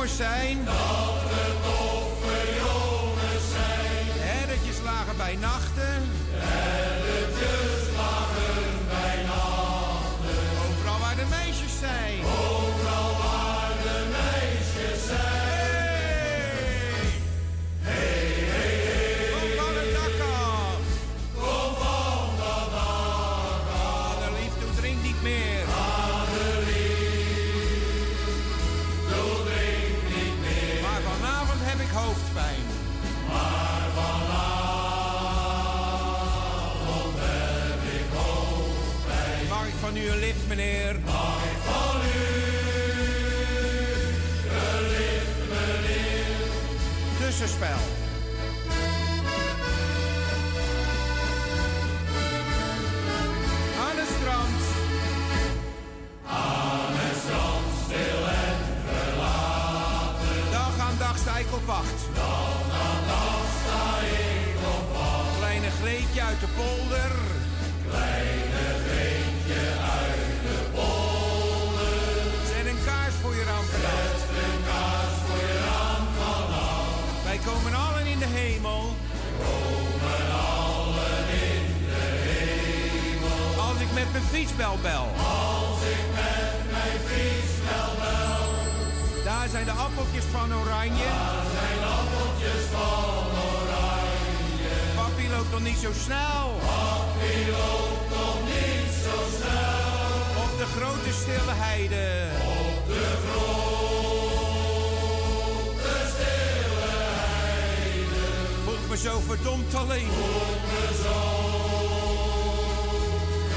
Jongens 0.00 0.16
zijn. 0.16 0.64
Dat 0.64 0.74
we 1.28 1.54
toffe 1.62 2.38
jongens 2.58 3.50
zijn. 3.52 4.06
Herretjes 4.18 4.80
lagen 4.84 5.16
bij 5.16 5.36
nachten. 5.36 5.69
Greetje 65.82 66.22
uit 66.22 66.40
de 66.40 66.46
polder. 66.56 67.12
Kleine 67.88 68.64
Greetje 68.86 69.62
uit 69.98 70.32
de 70.46 70.58
polder. 70.74 71.98
Zet 72.50 72.66
een 72.72 72.82
kaars 72.84 73.14
voor 73.22 73.34
je 73.34 73.44
raam 73.50 73.66
vannacht. 73.72 74.20
Zet 74.20 74.44
een 74.54 74.62
kaars 74.70 75.16
voor 75.26 75.40
je 75.46 75.56
raam 75.68 76.04
vannacht. 76.20 77.24
Wij 77.24 77.38
komen 77.48 77.72
allen 77.86 78.06
in 78.06 78.18
de 78.18 78.30
hemel. 78.38 78.82
Komen 79.46 80.24
allen 80.58 81.24
in 81.48 81.66
de 81.90 82.02
hemel. 82.28 83.62
Als 83.68 83.78
ik 83.84 83.90
met 83.98 84.08
mijn 84.12 84.28
fietsbel 84.32 84.76
bel. 84.82 85.06
Als 85.16 85.80
ik 85.94 86.04
met 86.20 86.56
mijn 86.72 86.98
Daar 89.24 89.48
zijn 89.50 89.64
de 89.64 89.76
appeltjes 89.86 90.24
van 90.32 90.54
oranje. 90.54 91.08
Daar 91.18 91.46
zijn 91.56 91.78
de 91.84 91.90
appeltjes 92.00 92.62
van 92.72 93.14
oranje. 93.14 93.29
Nog 95.50 95.60
niet 95.60 95.78
zo 95.78 95.90
snel. 96.04 96.58
Papi 96.60 97.50
loopt 97.50 98.10
nog 98.10 98.38
niet 98.44 98.92
zo 99.04 99.16
snel. 99.36 100.44
Op 100.44 100.52
de 100.58 100.66
grote 100.76 101.12
stille 101.20 101.54
heide. 101.66 102.28
Op 102.40 102.86
de 102.86 103.06
grote 103.26 103.58
stille 106.12 106.86
heide. 107.36 108.20
Voelt 108.64 108.88
me 108.88 108.96
zo 108.96 109.20
verdomd 109.26 109.74
alleen. 109.74 110.08
Voelt 110.10 110.62
me 110.72 110.86
zo 111.04 111.18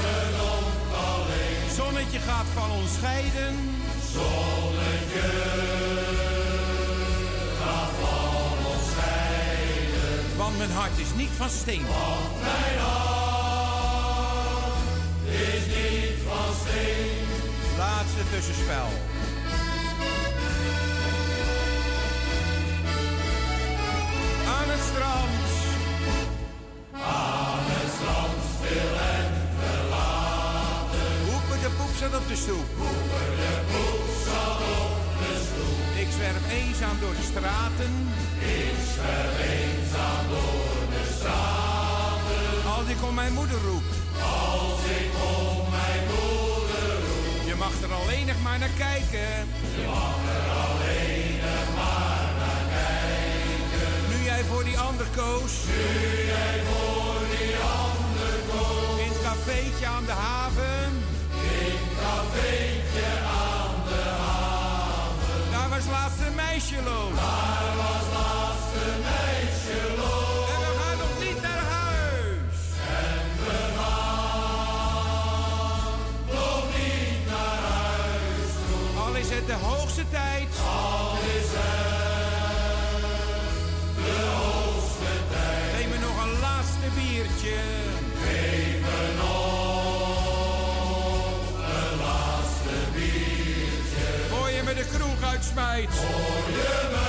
verdomd 0.00 0.92
alleen. 1.08 1.70
Zonnetje 1.76 2.18
gaat 2.18 2.46
van 2.54 2.70
ons 2.70 2.92
scheiden. 2.92 3.54
Zonnetje 4.12 5.26
Want 10.54 10.66
mijn 10.66 10.78
hart 10.78 10.98
is 10.98 11.14
niet 11.16 11.30
van 11.36 11.48
steen. 11.48 11.86
Want 11.86 12.40
mijn 12.40 12.78
hart 12.78 13.94
is 15.26 15.66
niet 15.66 16.18
van 16.28 16.54
steen. 16.62 17.26
Laatste 17.78 18.22
tussenspel. 18.30 18.88
Aan 24.56 24.68
het 24.74 24.82
strand. 24.90 25.44
Aan 26.92 27.64
het 27.76 27.90
strand, 27.96 28.38
stil 28.56 28.92
en 29.16 29.32
verlaten. 29.58 31.08
Hoepen 31.30 31.58
de 31.60 31.70
poep 31.76 31.94
zat 31.98 32.20
op 32.20 32.28
de 32.28 32.36
stoep. 32.36 32.66
Hoepen 32.76 33.36
de 33.42 33.60
poep 33.72 34.06
zat 34.24 34.56
op 34.56 34.66
de 34.66 34.82
stoep. 34.82 34.93
Ik 36.04 36.10
zwerf 36.10 36.44
eenzaam 36.60 36.96
door 37.00 37.14
de 37.20 37.26
straten. 37.30 37.92
Ik 38.38 38.78
zwerf 38.94 39.36
eenzaam 39.60 40.24
door 40.34 40.78
de 40.94 41.04
straten. 41.16 42.42
Als 42.76 42.88
ik 42.94 43.00
om 43.08 43.14
mijn 43.14 43.32
moeder 43.32 43.60
roep. 43.68 43.88
Als 44.42 44.80
ik 45.00 45.12
om 45.38 45.70
mijn 45.78 46.02
moeder 46.12 46.88
roep. 47.06 47.40
Je 47.50 47.54
mag 47.64 47.74
er 47.86 47.92
alleen 48.00 48.26
nog 48.26 48.40
maar 48.42 48.58
naar 48.58 48.76
kijken. 48.86 49.32
Je 49.78 49.84
mag 49.94 50.16
er 50.36 50.46
alleen 50.64 51.34
nog 51.46 51.66
maar 51.78 52.26
naar 52.40 52.64
kijken. 52.78 53.92
Nu 54.10 54.18
jij 54.30 54.42
voor 54.50 54.64
die 54.64 54.78
ander 54.78 55.06
koos. 55.20 55.52
Nu 55.72 55.86
jij 56.34 56.56
voor 56.70 57.20
die 57.34 57.54
ander 57.82 58.34
koos. 58.52 58.98
In 59.04 59.10
het 59.14 59.22
cafeetje 59.28 59.86
aan 59.86 60.04
de 60.10 60.16
haven. 60.26 60.90
In 61.62 61.76
het 61.80 61.94
cafeetje 62.04 63.04
aan 63.06 63.22
de 63.22 63.23
laatste 65.90 66.30
meisje 66.34 66.82
loos. 66.82 67.14
Daar 67.14 67.76
was 67.76 68.04
laatste 68.18 68.84
meisje 69.08 69.80
loos. 69.96 70.48
En 70.54 70.60
we 70.64 70.70
gaan 70.80 70.98
nog 70.98 71.14
niet 71.24 71.40
naar 71.42 71.64
huis. 71.78 72.56
En 73.08 73.26
we 73.44 73.58
gaan 73.76 75.04
nog 76.36 76.64
niet 76.76 77.26
naar 77.32 77.62
huis 77.72 78.50
toe. 78.68 79.02
Al 79.04 79.14
is 79.14 79.30
het 79.30 79.46
de 79.46 79.58
hoogste 79.68 80.04
tijd. 80.10 80.48
Al 80.66 81.16
is 81.38 81.48
het 81.58 81.94
de 84.04 84.18
hoogste 84.36 85.14
tijd. 85.32 85.72
Neem 85.78 85.88
me 85.88 85.98
nog 86.06 86.16
een 86.24 86.34
laatste 86.40 86.88
biertje. 86.96 87.93
Uitsmijt. 95.34 95.94
Voor 95.94 96.50
je 96.50 96.88
me 96.90 97.06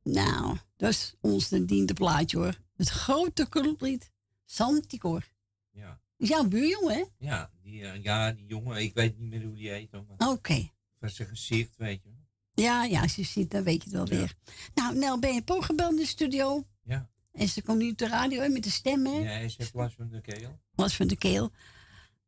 Nou, 0.04 0.58
dat 0.76 0.90
is 0.90 1.16
ons 1.22 1.50
de 1.50 1.66
diende 1.66 1.94
plaatje 1.94 2.38
hoor. 2.38 2.60
Het 2.76 2.90
grote 2.90 3.50
clublied 3.50 4.12
Santicor. 4.46 5.28
Ja. 5.72 6.02
Is 6.18 6.28
jouw 6.28 6.48
buurjongen, 6.48 6.96
hè? 6.96 7.04
Ja, 7.18 7.50
die, 7.64 7.84
eh, 7.84 8.04
ja, 8.04 8.32
die 8.32 8.46
jongen, 8.46 8.78
ik 8.78 8.94
weet 8.94 9.18
niet 9.18 9.30
meer 9.30 9.44
hoe 9.44 9.56
die 9.56 9.70
heet. 9.70 9.90
Oké. 10.18 10.70
Van 11.00 11.10
zijn 11.10 11.28
gezicht, 11.28 11.78
weet 11.78 12.04
je. 12.04 12.10
Ja, 12.54 12.84
ja, 12.84 13.02
als 13.02 13.16
je 13.16 13.24
ziet, 13.24 13.52
dan 13.52 13.64
weet 13.64 13.84
je 13.84 13.90
het 13.90 13.92
wel 13.92 14.06
weer. 14.06 14.34
Nou, 14.74 14.98
Nel, 14.98 15.20
ben 15.20 15.34
je 15.34 15.42
gebeld 15.46 15.92
in 15.92 15.98
de 15.98 16.06
studio? 16.06 16.64
Ja. 16.84 17.10
En 17.38 17.48
ze 17.48 17.62
komt 17.62 17.78
nu 17.78 17.90
op 17.90 17.98
de 17.98 18.08
radio 18.08 18.42
hè, 18.42 18.50
met 18.50 18.64
de 18.64 18.70
stem, 18.70 19.06
hè? 19.06 19.12
Ja, 19.12 19.50
ze 19.50 19.56
heeft 19.58 19.74
last 19.74 19.96
van 19.96 20.10
de 20.10 20.22
keel. 20.22 20.60
Was 20.76 20.96
van 20.96 21.08
de 21.08 21.16
keel. 21.16 21.52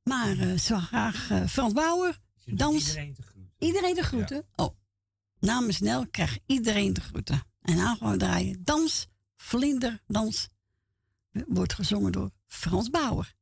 Maar 0.04 0.38
eh, 0.38 0.58
ze 0.58 0.74
wil 0.74 0.82
graag 0.82 1.30
eh 1.32 1.46
Frans 1.48 1.74
Bauer, 1.74 2.20
dans. 2.46 2.88
Iedereen 2.88 3.14
te 3.14 3.22
groeten. 3.22 3.54
Iedereen 3.58 3.96
de 3.96 4.04
groeten? 4.04 4.46
Oh. 4.56 4.76
Namens 5.40 5.80
Nel 5.80 6.08
krijgt 6.08 6.40
iedereen 6.46 6.94
de 6.94 7.02
groeten. 7.02 7.44
En 7.62 7.76
dan 7.76 7.98
gaan 7.98 8.12
we 8.12 8.18
draaien. 8.18 8.62
Dans, 8.64 9.08
vlinderdans. 9.36 10.48
Wordt 11.32 11.74
gezongen 11.74 12.12
door 12.12 12.32
Frans 12.48 12.90
Bauer. 12.90 13.34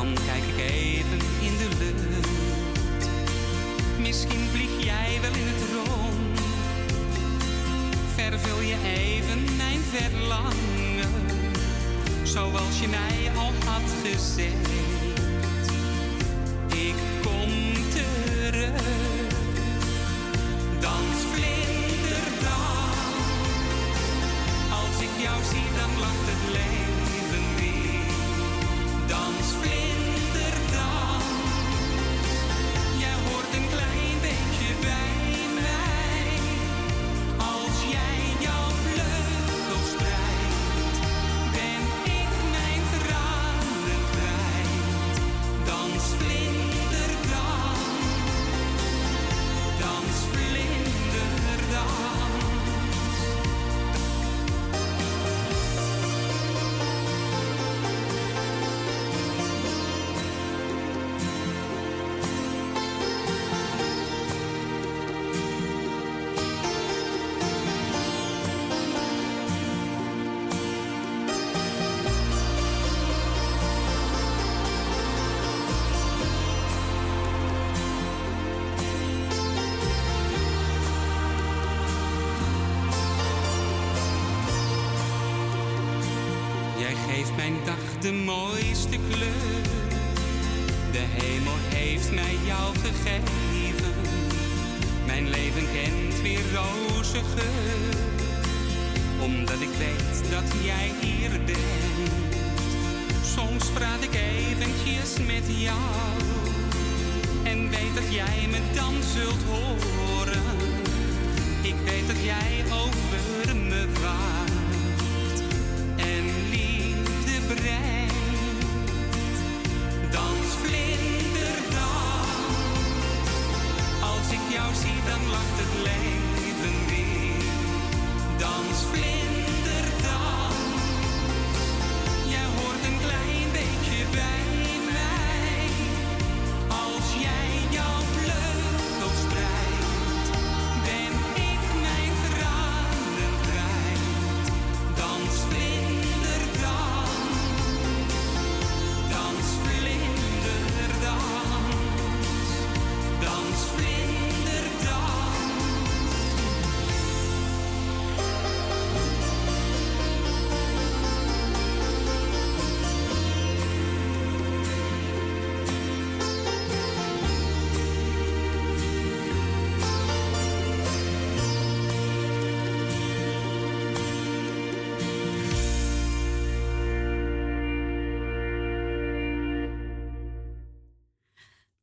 Dan 0.00 0.14
kijk 0.26 0.44
ik 0.44 0.70
even 0.70 1.18
in 1.40 1.56
de 1.56 1.68
lucht. 1.78 2.28
Misschien 3.98 4.48
vlieg 4.52 4.84
jij 4.84 5.18
wel 5.20 5.30
in 5.30 5.46
het 5.46 5.62
rond, 5.74 6.40
vervul 8.14 8.60
je 8.60 8.76
even 8.84 9.56
mijn 9.56 9.80
verlangen. 9.80 11.10
Zoals 12.22 12.80
je 12.80 12.88
mij 12.88 13.30
al 13.36 13.52
had 13.66 13.90
gezegd. 14.02 14.68
Ik 16.68 17.09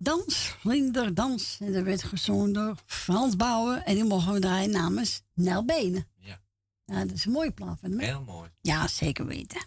Dans, 0.07 0.35
Vlinder, 0.59 1.13
Dans. 1.13 1.57
En 1.59 1.73
dat 1.73 1.83
werd 1.83 2.03
gezongen 2.03 2.53
door 2.53 2.75
Frans 2.85 3.35
Bouwen. 3.35 3.85
En 3.85 3.95
die 3.95 4.03
mogen 4.03 4.33
we 4.33 4.39
draaien 4.39 4.69
namens 4.69 5.21
Nel 5.33 5.65
Benen. 5.65 6.07
Ja. 6.19 6.41
Ja, 6.85 7.05
dat 7.05 7.15
is 7.15 7.25
een 7.25 7.31
mooie 7.31 7.51
plaat 7.51 7.79
van 7.79 7.89
hem. 7.91 7.99
Heel 7.99 8.23
mooi. 8.23 8.49
Ja, 8.61 8.87
zeker 8.87 9.25
weten. 9.25 9.65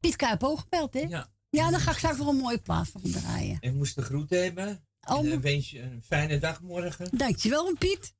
Piet 0.00 0.16
Kuip 0.16 0.42
gebeld, 0.42 0.94
hè? 0.94 1.00
Ja. 1.00 1.30
Ja, 1.50 1.70
dan 1.70 1.80
ga 1.80 1.90
ik 1.90 1.96
straks 1.96 2.18
nog 2.18 2.26
een 2.26 2.36
mooie 2.36 2.58
plaat 2.58 2.88
van 2.88 3.00
draaien. 3.02 3.56
Ik 3.60 3.72
moest 3.72 3.94
de 3.94 4.02
groeten 4.02 4.42
hebben. 4.42 4.84
Oh, 5.08 5.18
en, 5.18 5.28
moet- 5.28 5.42
wens 5.42 5.70
je 5.70 5.80
een 5.82 6.02
fijne 6.02 6.38
dag 6.38 6.62
morgen. 6.62 7.18
Dankjewel, 7.18 7.76
Piet. 7.76 8.14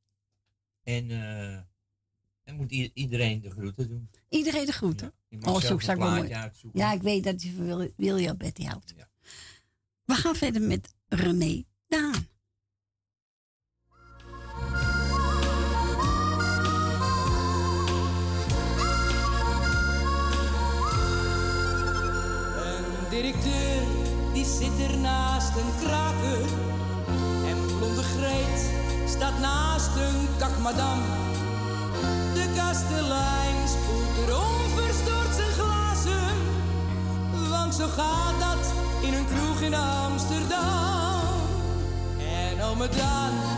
En, 0.82 1.10
eh 1.10 1.52
en 2.44 2.56
moet 2.56 2.70
iedereen 2.94 3.40
de 3.40 3.50
groeten 3.50 3.88
doen. 3.88 4.10
Iedereen 4.28 4.66
de 4.66 4.72
groeten. 4.72 5.12
Je 5.28 5.36
mag 5.38 5.54
Oh, 5.54 5.60
zoek 5.60 5.82
straks 5.82 5.98
wel 5.98 6.10
mooi. 6.10 6.32
uitzoeken. 6.34 6.80
Ja, 6.80 6.92
ik 6.92 7.02
weet 7.02 7.24
dat 7.24 7.42
je 7.42 7.52
van 7.52 7.64
Wil- 7.66 7.92
William 7.96 8.36
Betty 8.36 8.64
houdt. 8.64 8.94
We 10.04 10.14
gaan 10.14 10.36
verder 10.36 10.62
met 10.62 10.94
René 11.12 11.64
Daan. 11.88 12.14
Een 22.56 22.84
directeur 23.10 23.82
die 24.32 24.44
zit 24.44 24.90
er 24.90 24.98
naast 24.98 25.56
een 25.56 25.86
kraker. 25.86 26.40
En 27.46 27.76
blonde 27.78 28.02
Greet 28.02 28.70
staat 29.06 29.38
naast 29.38 29.96
een 29.96 30.28
kakmadam. 30.38 30.98
De 32.34 32.52
kastelein 32.56 33.68
spoelt 33.68 34.28
er 34.28 34.36
onverstoord 34.36 35.34
zijn 35.34 35.52
glazen. 35.52 36.36
Want 37.48 37.74
zo 37.74 37.86
gaat 37.86 38.40
dat 38.40 38.72
in 39.02 39.14
een 39.14 39.26
kroeg 39.26 39.60
in 39.60 39.74
Amsterdam. 39.74 40.99
En 42.80 43.49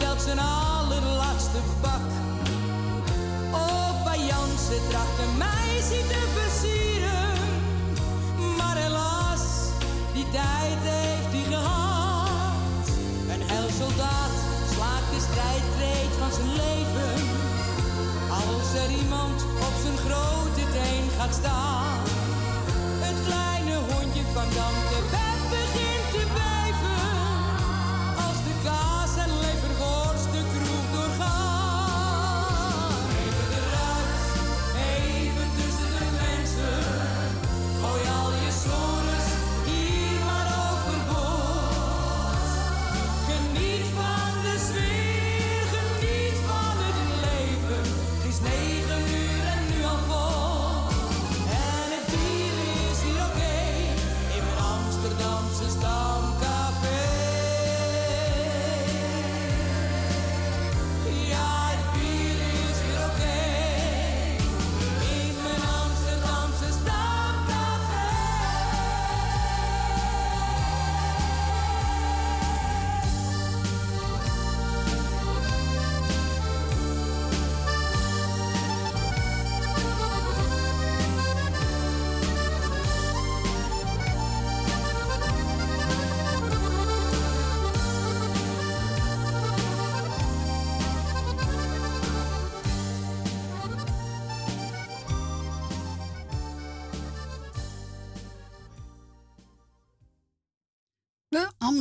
Jan 0.00 0.06
vertelt 0.06 0.22
zijn 0.22 0.38
allerlaatste 0.38 1.58
bak. 1.80 2.06
Opa 3.52 4.14
Jansen 4.16 4.88
tracht 4.88 5.18
een 5.18 5.36
meisje 5.38 6.06
te 6.08 6.22
versieren. 6.36 7.32
Maar 8.56 8.76
helaas, 8.76 9.44
die 10.12 10.28
tijd 10.30 10.80
heeft 10.82 11.32
hij 11.32 11.56
gehad. 11.56 12.88
Een 13.28 13.72
soldaat 13.78 14.34
slaakt 14.72 15.10
de 15.14 15.20
strijdkreet 15.20 16.12
van 16.18 16.32
zijn 16.32 16.52
leven. 16.64 17.14
Als 18.30 18.74
er 18.82 18.90
iemand 19.02 19.42
op 19.42 19.74
zijn 19.82 19.96
grote 19.96 20.72
teen 20.72 21.10
gaat 21.18 21.34
staan. 21.34 21.77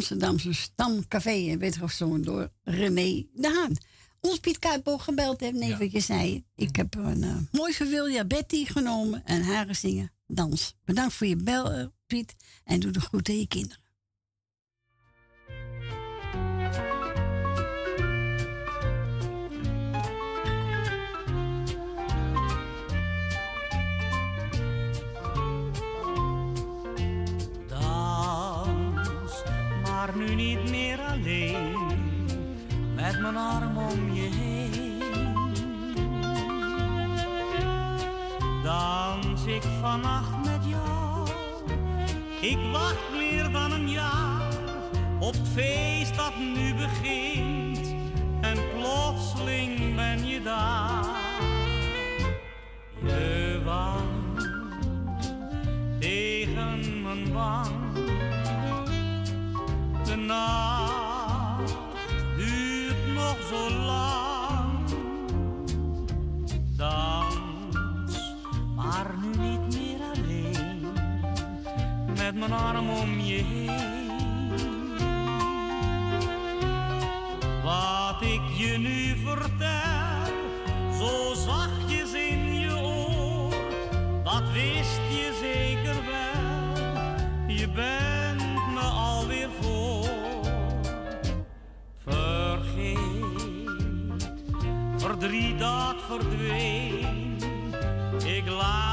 Amsterdamse 0.08 0.53
Stamcafé. 0.53 1.49
En 1.49 1.60
werd 1.60 1.78
gezongen 1.78 2.24
door 2.24 2.51
René 2.64 3.26
de 3.34 3.53
Haan. 3.53 3.76
Ons 4.20 4.39
Piet 4.39 4.60
Kuipo 4.60 4.97
gebeld 4.97 5.39
heeft, 5.39 5.53
nee, 5.53 5.76
wat 5.76 5.91
je 5.91 5.99
zei. 5.99 6.43
Ik 6.55 6.76
heb 6.76 6.95
een 6.95 7.24
eh, 7.24 7.36
mooi 7.51 7.74
Sevilla 7.74 8.26
Betty 8.26 8.66
genomen 8.66 9.26
en 9.26 9.41
haar 9.41 9.76
zingen 9.76 10.12
dans. 10.28 10.76
Bedankt 10.86 11.14
voor 11.14 11.28
je 11.28 11.36
bel, 11.36 11.72
eh, 11.72 11.86
Piet. 12.08 12.36
En 12.64 12.80
doe 12.80 12.91
de 12.91 12.99
groeten 12.99 13.34
aan 13.34 13.39
je 13.39 13.47
kinderen. 13.47 13.84
Maar 30.08 30.16
nu 30.16 30.36
niet 30.36 30.70
meer 30.70 30.99
alleen, 30.99 31.76
met 32.95 33.20
mijn 33.20 33.38
arm 33.38 33.78
om 33.78 34.14
je 34.14 34.30
heen. 34.36 35.01
Dans 38.64 39.45
ik 39.45 39.64
vannacht 39.82 40.45
met 40.45 40.66
jou, 40.66 41.28
ik 42.41 42.58
wacht 42.72 43.12
meer 43.18 43.51
dan 43.51 43.72
een 43.72 43.89
jaar 43.89 44.53
op 45.20 45.34
het 45.34 45.47
feest 45.53 46.16
dat 46.16 46.38
nu 46.38 46.74
begint. 46.74 47.95
En 48.41 48.58
plotseling 48.74 49.95
ben 49.95 50.28
je 50.28 50.41
daar, 50.41 51.05
je 53.03 53.62
wang 53.64 54.39
tegen 55.99 57.01
mijn 57.01 57.34
wang. 57.34 57.76
Nacht 60.28 61.78
duurt 62.36 63.07
nog 63.13 63.38
zo 63.49 63.69
lang. 63.69 64.89
Dans, 66.78 68.36
maar 68.75 69.15
nu 69.21 69.28
niet 69.28 69.80
meer 69.80 69.99
alleen. 70.13 70.88
Met 72.17 72.36
mijn 72.36 72.53
arm 72.53 72.89
om 72.89 73.19
je 73.19 73.43
heen. 73.43 73.96
Verdween. 96.08 97.38
Ik 98.26 98.49
laat 98.49 98.86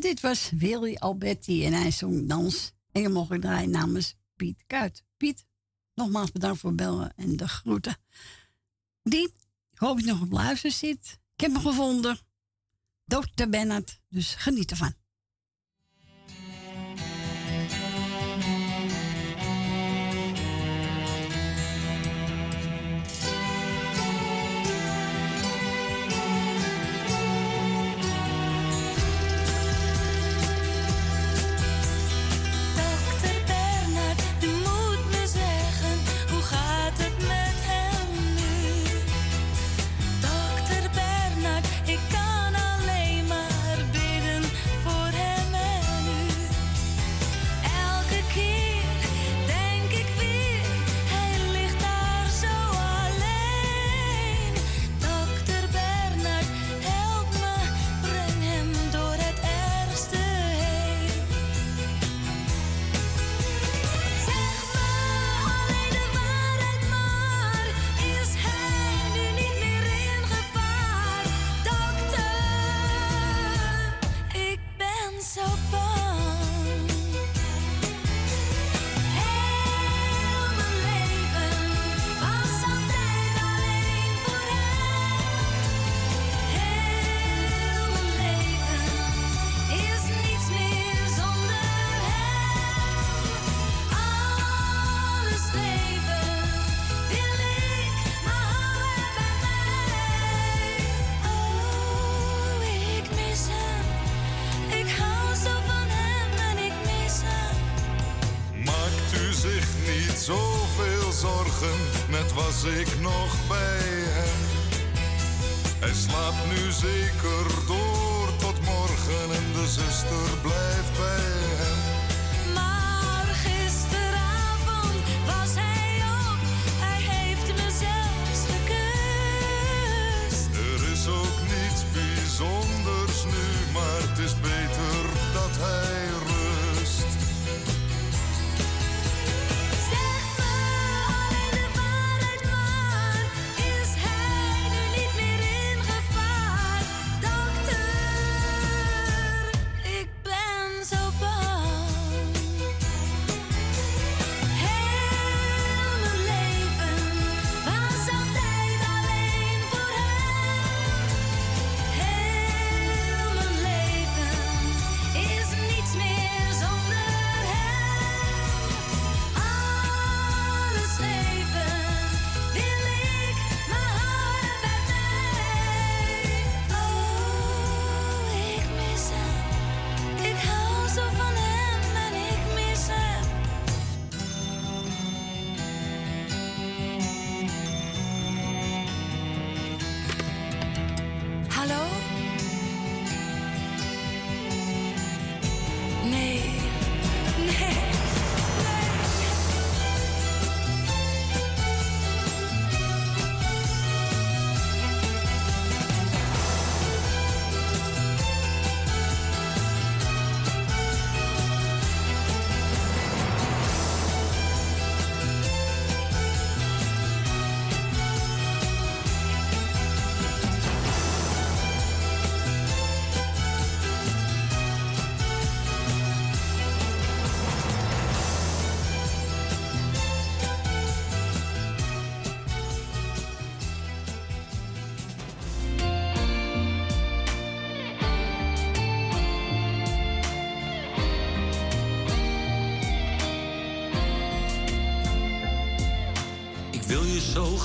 dit 0.00 0.20
was 0.20 0.50
Willy 0.50 0.96
Alberti 0.96 1.64
en 1.64 1.72
hij 1.72 1.90
zong 1.90 2.28
dans. 2.28 2.72
En 2.92 3.02
je 3.02 3.08
mocht 3.08 3.40
draaien 3.40 3.70
namens 3.70 4.14
Piet 4.36 4.64
Kuit. 4.66 5.04
Piet, 5.16 5.46
nogmaals 5.94 6.32
bedankt 6.32 6.60
voor 6.60 6.74
bellen 6.74 7.12
en 7.16 7.36
de 7.36 7.48
groeten. 7.48 7.96
Die, 9.02 9.24
ik 9.72 9.78
hoop 9.78 9.98
je 9.98 10.06
nog 10.06 10.20
op 10.20 10.32
luister 10.32 10.70
zit. 10.70 11.18
Ik 11.34 11.40
heb 11.40 11.52
hem 11.52 11.60
gevonden. 11.60 12.18
Dr. 13.04 13.48
Bennett, 13.48 14.00
dus 14.08 14.34
geniet 14.34 14.70
ervan. 14.70 14.94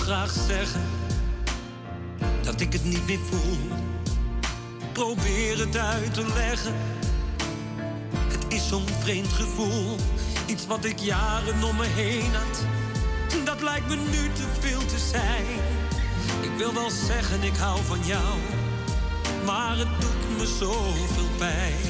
Graag 0.06 0.34
zeggen 0.48 0.82
dat 2.44 2.62
ik 2.62 2.74
het 2.74 2.84
niet 2.84 3.08
meer 3.08 3.20
voel. 3.30 3.58
Probeer 4.92 5.60
het 5.60 5.78
uit 5.78 6.14
te 6.14 6.26
leggen. 6.36 6.74
Het 8.28 8.54
is 8.54 8.68
zo'n 8.68 8.88
vreemd 9.00 9.34
gevoel, 9.34 9.96
iets 10.46 10.66
wat 10.66 10.86
ik 10.86 11.00
jaren 11.00 11.64
om 11.64 11.76
me 11.76 11.86
heen 11.86 12.34
had. 12.34 12.66
Dat 13.46 13.62
lijkt 13.62 13.88
me 13.88 13.96
nu 13.96 14.32
te 14.34 14.48
veel 14.60 14.86
te 14.86 15.00
zijn. 15.12 15.46
Ik 16.42 16.58
wil 16.58 16.74
wel 16.74 16.90
zeggen, 16.90 17.44
ik 17.44 17.56
hou 17.56 17.84
van 17.84 18.00
jou, 18.06 18.40
maar 19.46 19.78
het 19.78 20.02
doet 20.02 20.38
me 20.38 20.46
zoveel 20.46 21.30
pijn. 21.38 21.82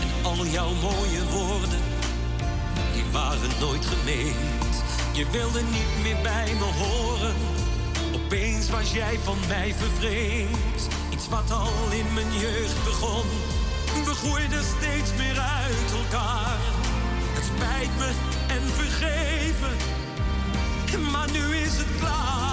En 0.00 0.24
al 0.24 0.46
jouw 0.46 0.72
mooie 0.74 1.24
woorden, 1.30 1.80
die 2.92 3.04
waren 3.12 3.50
nooit 3.60 3.86
gemeend. 3.86 4.59
Je 5.12 5.26
wilde 5.30 5.60
niet 5.62 6.02
meer 6.02 6.22
bij 6.22 6.54
me 6.58 6.64
horen. 6.64 7.34
Opeens 8.14 8.70
was 8.70 8.92
jij 8.92 9.18
van 9.22 9.38
mij 9.48 9.74
vervreemd. 9.74 10.88
Iets 11.10 11.28
wat 11.28 11.50
al 11.50 11.90
in 11.90 12.14
mijn 12.14 12.32
jeugd 12.38 12.84
begon. 12.84 13.26
We 14.04 14.14
groeiden 14.14 14.64
steeds 14.64 15.10
meer 15.16 15.38
uit 15.38 15.92
elkaar. 16.04 16.58
Het 17.32 17.44
spijt 17.44 17.96
me 17.98 18.10
en 18.54 18.62
vergeef 18.62 19.60
me. 19.60 20.98
Maar 21.10 21.30
nu 21.30 21.56
is 21.56 21.76
het 21.76 21.98
klaar. 21.98 22.49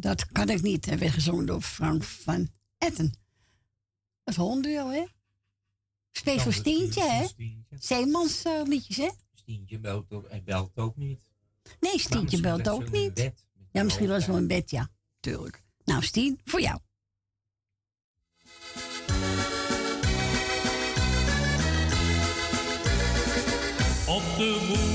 dat 0.00 0.26
kan 0.32 0.48
ik 0.48 0.62
niet, 0.62 0.84
hebben 0.84 1.10
gezongen 1.10 1.46
door 1.46 1.60
Frank 1.60 2.04
van 2.04 2.48
Etten. 2.78 3.14
Dat 4.24 4.34
hondje, 4.34 4.84
hè? 4.84 5.04
Speel 6.12 6.38
voor 6.38 6.52
Stientje, 6.52 7.02
hè? 7.02 7.26
Zeemans 7.78 8.42
hè? 8.42 9.10
Stientje 9.34 9.78
belt 9.78 10.12
ook, 10.12 10.28
hij 10.28 10.42
belt 10.42 10.70
ook 10.74 10.96
niet. 10.96 11.20
Nee, 11.80 11.98
Stientje 11.98 12.40
belt 12.40 12.68
ook 12.68 12.90
niet. 12.90 13.32
Ja, 13.72 13.82
misschien 13.82 14.08
was 14.08 14.26
wel 14.26 14.36
een 14.36 14.46
bed, 14.46 14.70
ja. 14.70 14.90
Tuurlijk. 15.20 15.62
Nou, 15.84 16.02
Stien, 16.02 16.40
voor 16.44 16.60
jou. 16.60 16.78
Op 24.06 24.22
de 24.36 24.87